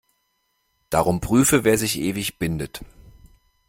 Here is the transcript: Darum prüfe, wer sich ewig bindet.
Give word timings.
Darum 0.89 1.21
prüfe, 1.21 1.63
wer 1.63 1.77
sich 1.77 1.99
ewig 1.99 2.39
bindet. 2.39 2.81